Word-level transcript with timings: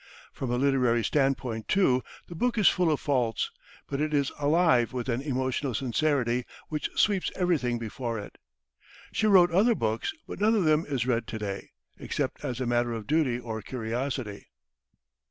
From 0.33 0.49
a 0.49 0.55
literary 0.57 1.03
standpoint, 1.03 1.67
too, 1.67 2.01
the 2.27 2.33
book 2.33 2.57
is 2.57 2.67
full 2.67 2.89
of 2.91 2.99
faults; 2.99 3.51
but 3.85 4.01
it 4.01 4.15
is 4.15 4.31
alive 4.39 4.93
with 4.93 5.07
an 5.09 5.21
emotional 5.21 5.75
sincerity 5.75 6.43
which 6.69 6.89
sweeps 6.95 7.29
everything 7.35 7.77
before 7.77 8.17
it. 8.17 8.39
She 9.11 9.27
wrote 9.27 9.51
other 9.51 9.75
books, 9.75 10.11
but 10.25 10.39
none 10.41 10.55
of 10.55 10.63
them 10.63 10.87
is 10.87 11.05
read 11.05 11.27
to 11.27 11.37
day, 11.37 11.69
except 11.99 12.43
as 12.43 12.59
a 12.59 12.65
matter 12.65 12.93
of 12.93 13.05
duty 13.05 13.37
or 13.37 13.61
curiosity. 13.61 14.47